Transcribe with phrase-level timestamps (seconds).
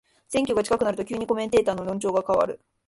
[0.27, 2.59] 選挙が近くなると急にコメンテーターの論調が変わる